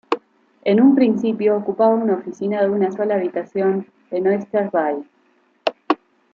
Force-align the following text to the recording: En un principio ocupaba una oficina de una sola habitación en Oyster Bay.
En 0.63 0.81
un 0.81 0.95
principio 0.95 1.55
ocupaba 1.55 1.93
una 1.93 2.15
oficina 2.15 2.59
de 2.63 2.69
una 2.71 2.91
sola 2.91 3.13
habitación 3.13 3.85
en 4.09 4.25
Oyster 4.25 4.67
Bay. 4.71 5.05